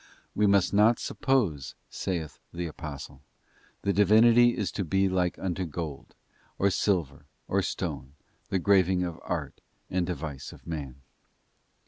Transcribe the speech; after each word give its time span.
'We 0.33 0.47
must 0.47 0.73
not 0.73 0.97
suppose,' 0.97 1.75
saith 1.91 2.39
the 2.51 2.65
Apostle,' 2.65 3.21
the 3.83 3.93
Divinity 3.93 4.55
to 4.65 4.83
be 4.83 5.07
like 5.07 5.37
unto 5.37 5.63
gold, 5.63 6.15
or 6.57 6.71
silver, 6.71 7.25
or 7.47 7.61
stone, 7.61 8.13
the 8.49 8.57
graving 8.57 9.03
of 9.03 9.19
art 9.21 9.61
and 9.91 10.03
device 10.07 10.51
of 10.53 10.65
man. 10.65 11.01